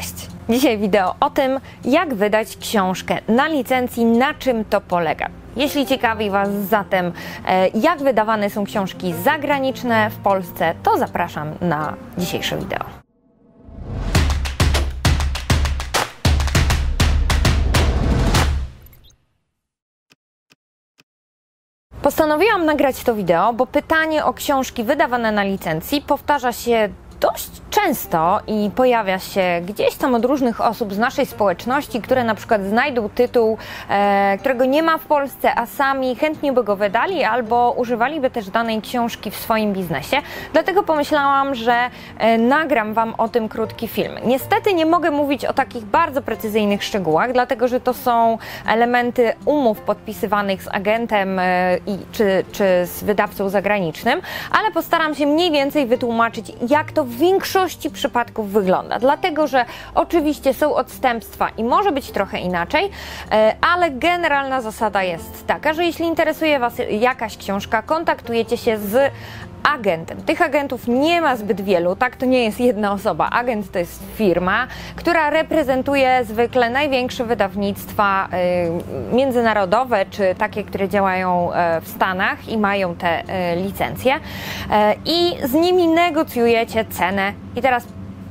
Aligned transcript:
Cześć! 0.00 0.26
Dzisiaj 0.48 0.78
wideo 0.78 1.14
o 1.20 1.30
tym, 1.30 1.60
jak 1.84 2.14
wydać 2.14 2.56
książkę 2.56 3.18
na 3.28 3.48
licencji, 3.48 4.04
na 4.04 4.34
czym 4.34 4.64
to 4.64 4.80
polega. 4.80 5.28
Jeśli 5.56 5.86
ciekawi 5.86 6.30
Was 6.30 6.48
zatem, 6.48 7.12
e, 7.46 7.68
jak 7.68 7.98
wydawane 7.98 8.50
są 8.50 8.64
książki 8.64 9.14
zagraniczne 9.24 10.10
w 10.10 10.16
Polsce, 10.16 10.74
to 10.82 10.98
zapraszam 10.98 11.54
na 11.60 11.94
dzisiejsze 12.18 12.56
wideo. 12.56 12.84
Postanowiłam 22.02 22.64
nagrać 22.64 23.04
to 23.04 23.14
wideo, 23.14 23.52
bo 23.52 23.66
pytanie 23.66 24.24
o 24.24 24.34
książki 24.34 24.84
wydawane 24.84 25.32
na 25.32 25.42
licencji 25.42 26.02
powtarza 26.02 26.52
się 26.52 26.88
dość 27.20 27.59
często 27.84 28.40
i 28.46 28.70
pojawia 28.76 29.18
się 29.18 29.42
gdzieś 29.66 29.94
tam 29.94 30.14
od 30.14 30.24
różnych 30.24 30.60
osób 30.60 30.94
z 30.94 30.98
naszej 30.98 31.26
społeczności, 31.26 32.00
które 32.00 32.24
na 32.24 32.34
przykład 32.34 32.64
znajdą 32.64 33.08
tytuł, 33.08 33.58
e, 33.90 34.38
którego 34.38 34.64
nie 34.64 34.82
ma 34.82 34.98
w 34.98 35.04
Polsce, 35.04 35.54
a 35.54 35.66
sami 35.66 36.16
chętnie 36.16 36.52
by 36.52 36.64
go 36.64 36.76
wydali 36.76 37.24
albo 37.24 37.74
używaliby 37.76 38.30
też 38.30 38.50
danej 38.50 38.82
książki 38.82 39.30
w 39.30 39.36
swoim 39.36 39.72
biznesie. 39.72 40.16
Dlatego 40.52 40.82
pomyślałam, 40.82 41.54
że 41.54 41.90
e, 42.18 42.38
nagram 42.38 42.94
Wam 42.94 43.14
o 43.18 43.28
tym 43.28 43.48
krótki 43.48 43.88
film. 43.88 44.12
Niestety 44.24 44.74
nie 44.74 44.86
mogę 44.86 45.10
mówić 45.10 45.44
o 45.44 45.52
takich 45.52 45.84
bardzo 45.84 46.22
precyzyjnych 46.22 46.84
szczegółach, 46.84 47.32
dlatego 47.32 47.68
że 47.68 47.80
to 47.80 47.94
są 47.94 48.38
elementy 48.66 49.32
umów 49.44 49.80
podpisywanych 49.80 50.62
z 50.62 50.68
agentem 50.68 51.38
e, 51.38 51.76
i, 51.86 51.98
czy, 52.12 52.44
czy 52.52 52.64
z 52.86 53.04
wydawcą 53.04 53.48
zagranicznym, 53.48 54.20
ale 54.50 54.70
postaram 54.70 55.14
się 55.14 55.26
mniej 55.26 55.50
więcej 55.50 55.86
wytłumaczyć, 55.86 56.52
jak 56.68 56.92
to 56.92 57.04
w 57.04 57.10
większości 57.10 57.69
przypadków 57.92 58.52
wygląda. 58.52 58.98
Dlatego, 58.98 59.46
że 59.46 59.64
oczywiście 59.94 60.54
są 60.54 60.74
odstępstwa 60.74 61.48
i 61.48 61.64
może 61.64 61.92
być 61.92 62.10
trochę 62.10 62.38
inaczej, 62.38 62.90
e, 63.32 63.56
ale 63.74 63.90
generalna 63.90 64.60
zasada 64.60 65.02
jest 65.02 65.46
taka, 65.46 65.72
że 65.74 65.84
jeśli 65.84 66.06
interesuje 66.06 66.58
Was 66.58 66.74
jakaś 66.90 67.36
książka, 67.36 67.82
kontaktujecie 67.82 68.56
się 68.56 68.78
z 68.78 69.12
agentem. 69.62 70.22
Tych 70.22 70.42
agentów 70.42 70.88
nie 70.88 71.20
ma 71.20 71.36
zbyt 71.36 71.60
wielu, 71.60 71.96
tak 71.96 72.16
to 72.16 72.26
nie 72.26 72.44
jest 72.44 72.60
jedna 72.60 72.92
osoba. 72.92 73.30
Agent 73.30 73.72
to 73.72 73.78
jest 73.78 74.02
firma, 74.14 74.66
która 74.96 75.30
reprezentuje 75.30 76.24
zwykle 76.24 76.70
największe 76.70 77.24
wydawnictwa 77.24 78.28
y, 79.12 79.14
międzynarodowe, 79.14 80.06
czy 80.10 80.34
takie, 80.38 80.64
które 80.64 80.88
działają 80.88 81.50
y, 81.52 81.80
w 81.80 81.88
Stanach 81.88 82.48
i 82.48 82.58
mają 82.58 82.94
te 82.94 83.22
y, 83.22 83.56
licencje. 83.56 84.16
Y, 84.16 84.20
I 85.04 85.48
z 85.48 85.52
nimi 85.52 85.88
negocjujecie 85.88 86.84
cenę. 86.84 87.32
I 87.56 87.62
teraz 87.62 87.86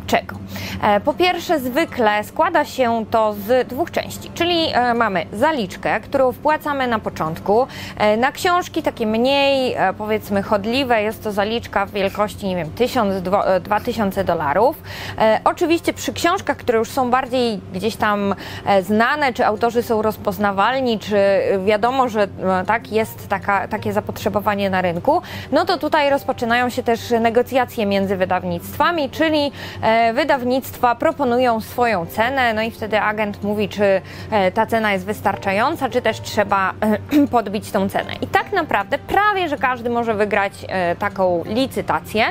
czego? 0.08 0.36
E, 0.82 1.00
po 1.00 1.14
pierwsze, 1.14 1.60
zwykle 1.60 2.24
składa 2.24 2.66
się 2.66 3.06
to 3.12 3.34
z 3.34 3.68
dwóch 3.68 3.92
części, 3.92 4.32
czyli 4.34 4.66
e, 4.74 4.94
mamy 4.94 5.26
zaliczkę, 5.34 6.00
którą 6.00 6.32
wpłacamy 6.32 6.88
na 6.88 7.00
początku. 7.00 7.68
E, 7.98 8.18
na 8.18 8.32
książki 8.32 8.84
takie 8.84 9.08
mniej, 9.08 9.76
powiedzmy, 9.98 10.44
chodliwe 10.44 11.04
jest 11.04 11.24
to 11.24 11.32
zaliczka 11.32 11.86
w 11.86 11.92
wielkości, 11.92 12.48
nie 12.48 12.56
wiem, 12.56 12.70
1000-2000 12.78 14.24
dolarów. 14.24 14.84
Oczywiście 15.44 15.94
przy 15.94 16.14
książkach, 16.14 16.58
które 16.58 16.78
już 16.78 16.90
są 16.90 17.10
bardziej 17.10 17.60
gdzieś 17.74 17.96
tam 17.96 18.36
znane, 18.82 19.34
czy 19.34 19.46
autorzy 19.46 19.84
są 19.84 20.02
rozpoznawalni, 20.02 21.00
czy 21.00 21.18
wiadomo, 21.66 22.10
że 22.10 22.28
tak 22.68 22.92
jest 22.92 23.28
taka, 23.28 23.68
takie 23.68 23.94
zapotrzebowanie 23.94 24.70
na 24.70 24.82
rynku, 24.82 25.22
no 25.52 25.66
to 25.66 25.78
tutaj 25.78 26.10
rozpoczynają 26.10 26.70
się 26.70 26.84
też 26.84 27.00
negocjacje 27.22 27.86
między 27.86 28.18
wydawnictwami, 28.18 29.10
czyli 29.10 29.52
proponują 30.78 31.62
swoją 31.62 32.06
cenę, 32.06 32.54
no 32.54 32.62
i 32.62 32.72
wtedy 32.72 33.02
agent 33.02 33.44
mówi, 33.44 33.70
czy 33.70 34.02
e, 34.32 34.52
ta 34.52 34.66
cena 34.66 34.94
jest 34.94 35.06
wystarczająca, 35.06 35.90
czy 35.90 36.02
też 36.02 36.22
trzeba 36.22 36.74
e, 36.82 37.28
podbić 37.38 37.72
tą 37.72 37.90
cenę. 37.90 38.14
I 38.22 38.28
tak 38.28 38.52
naprawdę 38.52 38.98
prawie, 38.98 39.50
że 39.50 39.58
każdy 39.58 39.90
może 39.90 40.14
wygrać 40.14 40.54
e, 40.68 40.96
taką 40.96 41.44
licytację, 41.46 42.26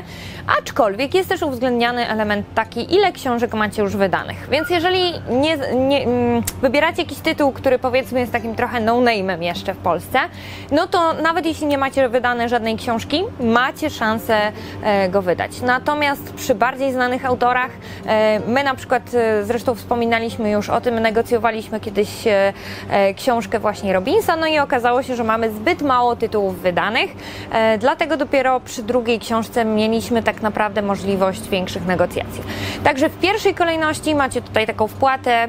aczkolwiek 0.59 1.15
jest 1.15 1.29
też 1.29 1.43
uwzględniany 1.43 2.09
element 2.09 2.47
taki, 2.55 2.95
ile 2.95 3.13
książek 3.13 3.55
macie 3.55 3.83
już 3.83 3.97
wydanych. 3.97 4.49
Więc 4.51 4.71
jeżeli 4.71 5.13
nie, 5.31 5.57
nie 5.75 6.05
mm, 6.05 6.43
wybieracie 6.63 7.03
jakiś 7.03 7.19
tytuł, 7.19 7.53
który 7.53 7.79
powiedzmy 7.79 8.21
jest 8.21 8.33
takim 8.33 8.55
trochę 8.55 8.81
no-name'em 8.81 9.43
jeszcze 9.43 9.75
w 9.75 9.79
Polsce, 9.79 10.19
no 10.71 10.87
to 10.87 11.13
nawet 11.13 11.47
jeśli 11.47 11.67
nie 11.67 11.79
macie 11.79 12.09
wydane 12.09 12.49
żadnej 12.49 12.77
książki, 12.77 13.23
macie 13.41 13.91
szansę 13.91 14.53
go 15.11 15.23
wydać. 15.23 15.61
Natomiast 15.61 16.35
przy 16.35 16.55
bardziej 16.55 16.93
znanych 16.93 17.25
autorach, 17.25 17.71
my 18.47 18.65
na 18.65 18.75
przykład, 18.75 19.15
e, 19.15 19.45
zresztą 19.45 19.75
wspominaliśmy 19.75 20.51
już 20.51 20.71
o 20.71 20.81
tym, 20.81 21.01
negocjowaliśmy 21.01 21.81
kiedyś 21.81 22.09
e, 22.27 22.53
książkę 23.15 23.59
właśnie 23.59 23.93
Robinsa, 23.93 24.37
no 24.37 24.47
i 24.47 24.59
okazało 24.59 25.03
się, 25.03 25.17
że 25.17 25.25
mamy 25.25 25.51
zbyt 25.51 25.83
mało 25.83 26.17
tytułów 26.17 26.61
wydanych, 26.61 27.11
dlatego 27.79 28.17
dopiero 28.17 28.61
przy 28.61 28.83
drugiej 28.83 29.19
książce 29.19 29.65
mieliśmy 29.65 30.23
tak 30.23 30.43
naprawdę 30.43 30.83
możliwość 30.83 31.49
większych 31.49 31.87
negocjacji. 31.87 32.43
Także 32.85 33.09
w 33.09 33.19
pierwszej 33.19 33.55
kolejności 33.55 34.15
macie 34.15 34.43
tutaj 34.43 34.67
taką 34.67 34.89
wpłatę 34.89 35.49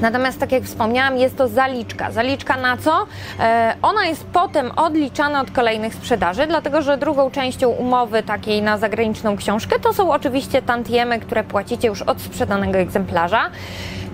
Natomiast, 0.00 0.38
tak 0.38 0.52
jak 0.52 0.62
wspomniałam, 0.62 1.16
jest 1.18 1.36
to 1.36 1.48
zaliczka. 1.48 2.10
Zaliczka 2.10 2.56
na 2.56 2.76
co? 2.76 3.06
E, 3.40 3.74
ona 3.82 4.04
jest 4.04 4.26
potem 4.26 4.70
odliczana 4.76 5.40
od 5.40 5.50
kolejnych 5.50 5.94
sprzedaży, 5.94 6.46
dlatego 6.46 6.82
że 6.82 6.98
drugą 6.98 7.30
częścią 7.30 7.68
umowy 7.68 8.22
takiej 8.22 8.62
na 8.62 8.78
zagraniczną 8.78 9.36
książkę 9.36 9.78
to 9.78 9.92
są 9.92 10.12
oczywiście 10.12 10.62
tantiemy, 10.62 11.20
które 11.20 11.44
płacicie 11.44 11.88
już 11.88 12.02
od 12.02 12.20
sprzedanego 12.20 12.78
egzemplarza. 12.78 13.50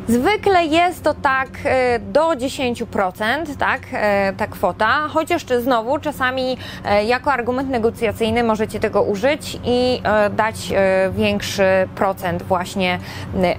Zwykle 0.09 0.67
jest 0.67 1.03
to 1.03 1.15
tak 1.15 1.49
e, 1.65 1.99
do 1.99 2.29
10%, 2.29 3.57
tak, 3.59 3.81
e, 3.93 4.33
ta 4.33 4.47
kwota, 4.47 5.09
chociaż 5.09 5.45
znowu 5.61 5.99
czasami 5.99 6.57
e, 6.85 7.05
jako 7.05 7.33
argument 7.33 7.71
negocjacyjny 7.71 8.43
możecie 8.43 8.81
tego 8.81 9.03
użyć 9.03 9.59
i 9.65 10.03
dać 10.31 10.73
większy 11.11 11.89
procent 11.95 12.43
właśnie 12.43 12.99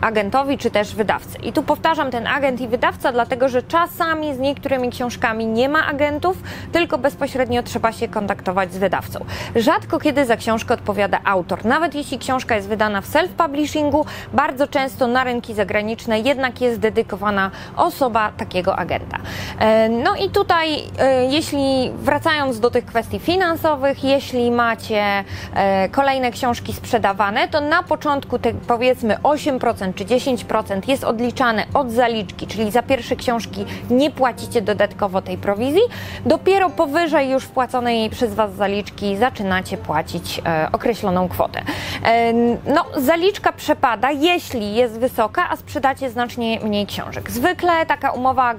agentowi 0.02 0.58
czy 0.58 0.72
też 0.72 0.96
wydawcy. 0.96 1.38
I 1.38 1.54
tu 1.54 1.64
powtarzam 1.64 2.12
ten 2.12 2.28
agent 2.28 2.62
i 2.62 2.68
wydawca, 2.68 3.12
dlatego 3.12 3.50
że 3.50 3.64
czasami 3.64 4.36
z 4.36 4.40
niektórymi 4.40 4.90
książkami 4.90 5.46
nie 5.46 5.70
ma 5.70 5.88
agentów, 5.88 6.38
tylko 6.72 6.98
bezpośrednio 6.98 7.64
trzeba 7.64 7.92
się 7.92 8.08
kontaktować 8.08 8.74
z 8.74 8.78
wydawcą. 8.78 9.26
Rzadko 9.56 10.00
kiedy 10.00 10.26
za 10.26 10.38
książkę 10.38 10.74
odpowiada 10.74 11.20
autor. 11.24 11.66
Nawet 11.66 11.96
jeśli 11.96 12.20
książka 12.20 12.56
jest 12.56 12.68
wydana 12.68 13.02
w 13.02 13.08
self-publishingu, 13.08 14.06
bardzo 14.34 14.68
często 14.68 15.08
na 15.08 15.24
rynki 15.24 15.54
zagraniczne 15.54 16.20
jednak 16.38 16.62
jest 16.62 16.80
dedykowana 16.80 17.52
osoba 17.76 18.32
takiego 18.38 18.76
agenta. 18.76 19.18
E, 19.60 19.90
no 19.90 20.16
i 20.16 20.30
tutaj, 20.30 20.84
e, 21.00 21.26
jeśli 21.26 21.92
wracając 21.96 22.60
do 22.60 22.70
tych 22.70 22.86
kwestii 22.86 23.20
finansowych, 23.20 24.04
jeśli 24.04 24.52
macie 24.52 25.04
e, 25.54 25.90
kolejne 25.90 26.32
książki 26.32 26.74
sprzedawane, 26.74 27.48
to 27.48 27.62
na 27.62 27.84
początku 27.84 28.40
te 28.40 28.54
powiedzmy 28.54 29.16
8% 29.16 29.94
czy 29.94 30.06
10% 30.06 30.90
jest 30.90 31.04
odliczane 31.04 31.66
od 31.74 31.92
zaliczki, 31.92 32.48
czyli 32.48 32.72
za 32.72 32.84
pierwsze 32.84 33.16
książki 33.16 33.66
nie 33.90 34.12
płacicie 34.12 34.62
dodatkowo 34.62 35.22
tej 35.22 35.38
prowizji. 35.38 35.82
Dopiero 36.26 36.70
powyżej 36.70 37.30
już 37.30 37.44
wpłaconej 37.44 38.10
przez 38.10 38.34
Was 38.34 38.54
zaliczki 38.56 39.18
zaczynacie 39.18 39.78
płacić 39.78 40.42
określoną 40.72 41.30
kwotę. 41.30 41.62
No, 42.66 42.86
zaliczka 42.98 43.52
przepada, 43.52 44.12
jeśli 44.12 44.76
jest 44.76 45.00
wysoka, 45.00 45.50
a 45.50 45.56
sprzedacie 45.56 46.10
znacznie 46.10 46.27
znacznie 46.28 46.60
mniej 46.60 46.86
książek. 46.86 47.32
Zwykle 47.32 47.86
taka 47.86 48.12
umowa 48.12 48.56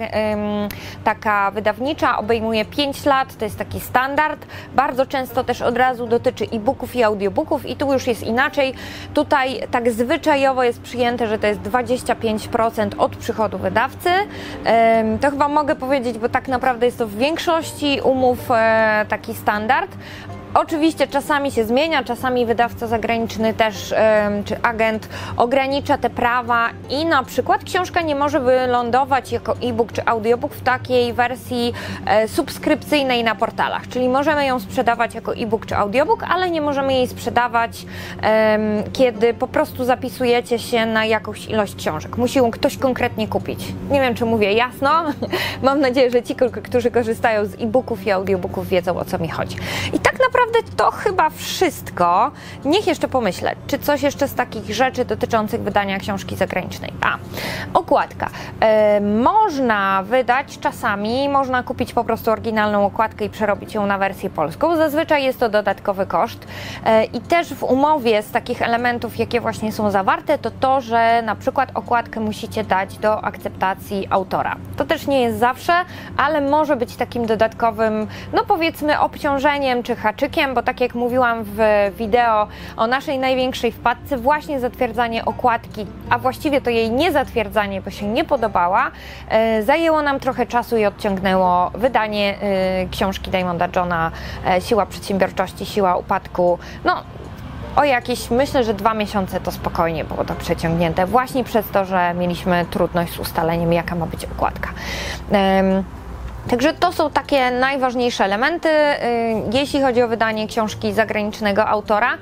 taka 1.04 1.50
wydawnicza 1.50 2.18
obejmuje 2.18 2.64
5 2.64 3.04
lat, 3.04 3.36
to 3.36 3.44
jest 3.44 3.58
taki 3.58 3.80
standard. 3.80 4.46
Bardzo 4.74 5.06
często 5.06 5.44
też 5.44 5.62
od 5.62 5.76
razu 5.76 6.06
dotyczy 6.06 6.44
e-booków 6.52 6.96
i 6.96 7.02
audiobooków 7.02 7.66
i 7.66 7.76
tu 7.76 7.92
już 7.92 8.06
jest 8.06 8.22
inaczej. 8.22 8.74
Tutaj 9.14 9.60
tak 9.70 9.90
zwyczajowo 9.90 10.64
jest 10.64 10.80
przyjęte, 10.80 11.26
że 11.26 11.38
to 11.38 11.46
jest 11.46 11.60
25% 11.60 12.88
od 12.98 13.16
przychodu 13.16 13.58
wydawcy. 13.58 14.10
To 15.20 15.31
chyba 15.31 15.48
mogę 15.48 15.76
powiedzieć, 15.76 16.19
bo 16.19 16.28
tak 16.28 16.48
naprawdę 16.48 16.87
jest 16.87 16.98
to 16.98 17.06
w 17.06 17.14
większości 17.14 18.00
umów 18.04 18.50
e, 18.50 19.06
taki 19.08 19.34
standard, 19.34 19.90
Oczywiście 20.54 21.06
czasami 21.06 21.50
się 21.50 21.64
zmienia, 21.64 22.04
czasami 22.04 22.46
wydawca 22.46 22.86
zagraniczny 22.86 23.54
też 23.54 23.94
czy 24.44 24.62
agent 24.62 25.08
ogranicza 25.36 25.98
te 25.98 26.10
prawa 26.10 26.68
i 26.90 27.04
na 27.04 27.24
przykład 27.24 27.64
książka 27.64 28.02
nie 28.02 28.14
może 28.14 28.40
wylądować 28.40 29.32
jako 29.32 29.54
e-book 29.62 29.92
czy 29.92 30.06
audiobook 30.06 30.54
w 30.54 30.62
takiej 30.62 31.12
wersji 31.12 31.72
e, 32.06 32.28
subskrypcyjnej 32.28 33.24
na 33.24 33.34
portalach, 33.34 33.88
czyli 33.88 34.08
możemy 34.08 34.46
ją 34.46 34.60
sprzedawać 34.60 35.14
jako 35.14 35.34
e-book 35.36 35.66
czy 35.66 35.76
audiobook, 35.76 36.22
ale 36.28 36.50
nie 36.50 36.60
możemy 36.60 36.92
jej 36.92 37.06
sprzedawać, 37.06 37.86
kiedy 38.92 39.34
po 39.34 39.46
prostu 39.46 39.84
zapisujecie 39.84 40.58
się 40.58 40.86
na 40.86 41.04
jakąś 41.04 41.46
ilość 41.46 41.74
książek. 41.74 42.16
Musi 42.16 42.38
ją 42.38 42.50
ktoś 42.50 42.78
konkretnie 42.78 43.28
kupić. 43.28 43.74
Nie 43.90 44.00
wiem, 44.00 44.14
czy 44.14 44.24
mówię 44.24 44.52
jasno. 44.52 44.90
Mam 45.62 45.80
nadzieję, 45.80 46.10
że 46.10 46.22
ci, 46.22 46.34
którzy 46.64 46.90
korzystają 46.90 47.46
z 47.46 47.54
e-booków 47.54 48.06
i 48.06 48.10
audiobooków 48.10 48.68
wiedzą 48.68 48.98
o 48.98 49.04
co 49.04 49.18
mi 49.18 49.28
chodzi. 49.28 49.56
I 49.92 49.98
tak 49.98 50.12
naprawdę 50.12 50.38
naprawdę 50.38 50.73
to 50.76 50.90
chyba 50.90 51.31
wszystko. 51.31 52.31
Niech 52.64 52.87
jeszcze 52.87 53.08
pomyślę, 53.08 53.55
czy 53.67 53.79
coś 53.79 54.02
jeszcze 54.02 54.29
z 54.29 54.35
takich 54.35 54.75
rzeczy 54.75 55.05
dotyczących 55.05 55.61
wydania 55.61 55.99
książki 55.99 56.37
zagranicznej. 56.37 56.93
A, 57.00 57.17
okładka. 57.75 58.31
E, 58.61 59.00
można 59.00 60.02
wydać 60.02 60.58
czasami, 60.58 61.29
można 61.29 61.62
kupić 61.62 61.93
po 61.93 62.05
prostu 62.05 62.31
oryginalną 62.31 62.87
okładkę 62.87 63.25
i 63.25 63.31
przerobić 63.31 63.75
ją 63.75 63.87
na 63.87 63.99
wersję 63.99 64.31
polską. 64.31 64.76
Zazwyczaj 64.76 65.25
jest 65.25 65.40
to 65.40 65.49
dodatkowy 65.49 66.06
koszt. 66.06 66.46
E, 66.84 67.05
I 67.05 67.20
też 67.20 67.55
w 67.55 67.62
umowie 67.62 68.23
z 68.23 68.31
takich 68.31 68.62
elementów, 68.62 69.19
jakie 69.19 69.41
właśnie 69.41 69.73
są 69.73 69.91
zawarte, 69.91 70.38
to 70.38 70.50
to, 70.50 70.81
że 70.81 71.23
na 71.23 71.37
przykład 71.37 71.70
okładkę 71.75 72.20
musicie 72.20 72.64
dać 72.64 72.99
do 72.99 73.25
akceptacji 73.25 74.06
autora. 74.11 74.56
To 74.76 74.84
też 74.84 75.06
nie 75.06 75.20
jest 75.20 75.38
zawsze, 75.38 75.73
ale 76.17 76.41
może 76.41 76.76
być 76.76 76.96
takim 76.96 77.26
dodatkowym, 77.26 78.06
no 78.32 78.44
powiedzmy, 78.44 79.00
obciążeniem 79.00 79.82
czy 79.82 79.96
haczykiem, 79.96 80.27
bo 80.54 80.62
tak 80.62 80.80
jak 80.80 80.94
mówiłam 80.94 81.44
w 81.44 81.58
wideo 81.96 82.48
o 82.76 82.86
naszej 82.86 83.19
największej 83.19 83.72
wpadce, 83.72 84.16
właśnie 84.16 84.60
zatwierdzanie 84.60 85.25
okładki, 85.25 85.86
a 86.10 86.19
właściwie 86.19 86.60
to 86.60 86.70
jej 86.70 86.90
nie 86.90 87.12
zatwierdzanie, 87.12 87.80
bo 87.80 87.90
się 87.90 88.06
nie 88.06 88.25
podobała, 88.25 88.90
e, 89.28 89.62
zajęło 89.62 90.02
nam 90.02 90.20
trochę 90.20 90.46
czasu 90.46 90.76
i 90.76 90.84
odciągnęło 90.84 91.70
wydanie 91.75 92.36
e, 92.40 92.88
książki 92.88 93.30
Diamonda 93.30 93.69
Johna 93.76 94.10
e, 94.46 94.60
Siła 94.60 94.86
Przedsiębiorczości, 94.86 95.66
Siła 95.66 95.96
Upadku. 95.96 96.58
No, 96.84 97.02
o 97.76 97.84
jakieś, 97.84 98.31
myślę, 98.31 98.64
że 98.64 98.74
dwa 98.74 98.94
miesiące 98.94 99.40
to 99.40 99.52
spokojnie 99.52 100.04
było 100.04 100.24
to 100.24 100.34
przeciągnięte, 100.34 101.06
właśnie 101.06 101.44
przez 101.44 101.70
to, 101.70 101.84
że 101.84 102.14
mieliśmy 102.14 102.66
trudność 102.70 103.12
z 103.12 103.19
ustaleniem, 103.19 103.72
jaka 103.72 103.94
ma 103.94 104.06
być 104.06 104.24
okładka. 104.24 104.69
Także 106.50 106.74
to 106.74 106.92
są 106.92 107.10
takie 107.10 107.50
najważniejsze 107.50 108.24
elementy, 108.24 108.68
y, 108.68 108.94
jeśli 109.52 109.82
chodzi 109.82 110.02
o 110.02 110.08
wydanie 110.08 110.46
książki 110.46 110.92
zagranicznego 110.92 111.66
autora. 111.66 112.18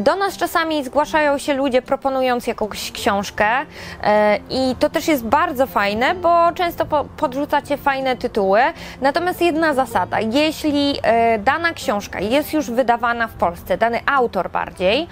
Do 0.00 0.16
nas 0.16 0.36
czasami 0.36 0.84
zgłaszają 0.84 1.38
się 1.38 1.54
ludzie 1.54 1.82
proponując 1.82 2.46
jakąś 2.46 2.92
książkę 2.92 3.46
y, 3.62 3.66
i 4.50 4.76
to 4.78 4.90
też 4.90 5.08
jest 5.08 5.24
bardzo 5.24 5.66
fajne, 5.66 6.14
bo 6.14 6.52
często 6.52 6.86
podrzucacie 7.16 7.76
fajne 7.76 8.16
tytuły. 8.16 8.60
Natomiast 9.00 9.42
jedna 9.42 9.74
zasada, 9.74 10.20
jeśli 10.20 10.98
y, 11.34 11.38
dana 11.38 11.72
książka 11.72 12.20
jest 12.20 12.52
już 12.52 12.70
wydawana 12.70 13.28
w 13.28 13.32
Polsce, 13.32 13.78
dany 13.78 14.00
autor 14.06 14.50
bardziej, 14.50 15.08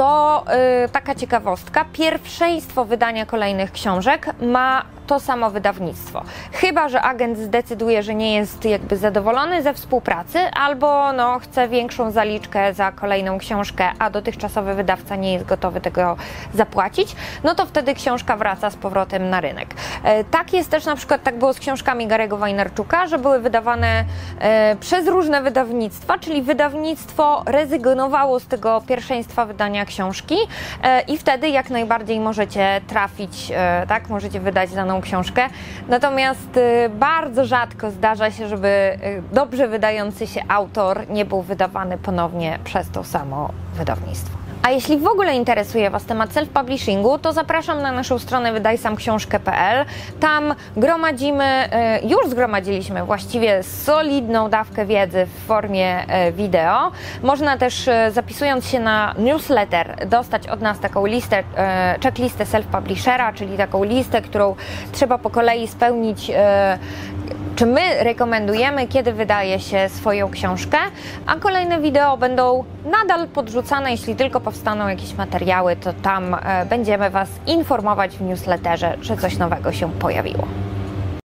to 0.00 0.44
taka 0.92 1.14
ciekawostka, 1.14 1.84
pierwszeństwo 1.92 2.84
wydania 2.84 3.26
kolejnych 3.26 3.72
książek 3.72 4.26
ma 4.42 4.84
to 5.10 5.20
samo 5.20 5.50
wydawnictwo. 5.50 6.22
Chyba, 6.52 6.88
że 6.88 7.02
agent 7.02 7.38
zdecyduje, 7.38 8.02
że 8.02 8.14
nie 8.14 8.34
jest 8.34 8.64
jakby 8.64 8.96
zadowolony 8.96 9.62
ze 9.62 9.74
współpracy, 9.74 10.38
albo 10.38 11.12
no, 11.12 11.38
chce 11.38 11.68
większą 11.68 12.10
zaliczkę 12.10 12.74
za 12.74 12.92
kolejną 12.92 13.38
książkę, 13.38 13.88
a 13.98 14.10
dotychczasowy 14.10 14.74
wydawca 14.74 15.16
nie 15.16 15.32
jest 15.32 15.44
gotowy 15.44 15.80
tego 15.80 16.16
zapłacić, 16.54 17.16
no 17.44 17.54
to 17.54 17.66
wtedy 17.66 17.94
książka 17.94 18.36
wraca 18.36 18.70
z 18.70 18.76
powrotem 18.76 19.30
na 19.30 19.40
rynek. 19.40 19.74
E, 20.04 20.24
tak 20.24 20.52
jest 20.52 20.70
też 20.70 20.84
na 20.84 20.96
przykład, 20.96 21.22
tak 21.22 21.38
było 21.38 21.52
z 21.52 21.58
książkami 21.58 22.06
Garego 22.06 22.36
Wajnarczuka, 22.36 23.06
że 23.06 23.18
były 23.18 23.40
wydawane 23.40 24.04
e, 24.40 24.76
przez 24.80 25.08
różne 25.08 25.42
wydawnictwa, 25.42 26.18
czyli 26.18 26.42
wydawnictwo 26.42 27.42
rezygnowało 27.46 28.40
z 28.40 28.46
tego 28.46 28.82
pierwszeństwa 28.86 29.46
wydania 29.46 29.86
książki 29.90 30.36
e, 30.82 31.00
i 31.00 31.18
wtedy 31.18 31.48
jak 31.48 31.70
najbardziej 31.70 32.20
możecie 32.20 32.80
trafić, 32.86 33.52
tak, 33.88 34.08
możecie 34.08 34.40
wydać 34.40 34.70
daną 34.70 35.00
książkę. 35.00 35.48
Natomiast 35.88 36.56
y, 36.56 36.88
bardzo 36.88 37.44
rzadko 37.44 37.90
zdarza 37.90 38.30
się, 38.30 38.48
żeby 38.48 38.98
dobrze 39.32 39.68
wydający 39.68 40.26
się 40.26 40.40
autor 40.48 41.08
nie 41.08 41.24
był 41.24 41.42
wydawany 41.42 41.98
ponownie 41.98 42.58
przez 42.64 42.90
to 42.90 43.04
samo 43.04 43.50
wydawnictwo. 43.74 44.39
A 44.62 44.70
jeśli 44.70 44.98
w 44.98 45.06
ogóle 45.06 45.34
interesuje 45.34 45.90
Was 45.90 46.04
temat 46.04 46.30
self-publishingu, 46.30 47.18
to 47.18 47.32
zapraszam 47.32 47.82
na 47.82 47.92
naszą 47.92 48.18
stronę 48.18 48.52
wydajsamksiążkę.pl. 48.52 49.84
Tam 50.20 50.54
gromadzimy, 50.76 51.68
y, 52.02 52.06
już 52.06 52.28
zgromadziliśmy 52.28 53.04
właściwie 53.04 53.62
solidną 53.62 54.50
dawkę 54.50 54.86
wiedzy 54.86 55.26
w 55.26 55.46
formie 55.46 56.02
y, 56.28 56.32
wideo. 56.32 56.90
Można 57.22 57.58
też 57.58 57.88
y, 57.88 57.92
zapisując 58.10 58.66
się 58.66 58.80
na 58.80 59.14
newsletter 59.18 60.06
dostać 60.06 60.48
od 60.48 60.60
nas 60.60 60.80
taką 60.80 61.06
listę, 61.06 61.42
checklistę 62.02 62.44
self-publishera, 62.44 63.34
czyli 63.34 63.56
taką 63.56 63.84
listę, 63.84 64.22
którą 64.22 64.54
trzeba 64.92 65.18
po 65.18 65.30
kolei 65.30 65.68
spełnić 65.68 66.30
czy 67.60 67.66
my 67.66 68.04
rekomendujemy, 68.04 68.86
kiedy 68.86 69.12
wydaje 69.12 69.60
się 69.60 69.88
swoją 69.88 70.30
książkę, 70.30 70.78
a 71.26 71.36
kolejne 71.36 71.80
wideo 71.80 72.16
będą 72.16 72.64
nadal 72.84 73.28
podrzucane, 73.28 73.90
jeśli 73.90 74.16
tylko 74.16 74.40
powstaną 74.40 74.88
jakieś 74.88 75.14
materiały, 75.14 75.76
to 75.76 75.92
tam 75.92 76.34
e, 76.34 76.66
będziemy 76.66 77.10
Was 77.10 77.28
informować 77.46 78.16
w 78.16 78.22
newsletterze, 78.22 78.96
że 79.02 79.16
coś 79.16 79.38
nowego 79.38 79.72
się 79.72 79.92
pojawiło. 79.92 80.44